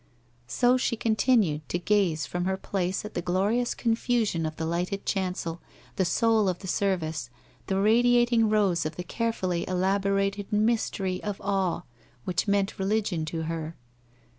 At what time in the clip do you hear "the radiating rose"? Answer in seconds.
7.67-8.83